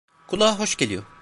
Kulağa 0.27 0.59
hoş 0.59 0.75
geliyor. 0.75 1.03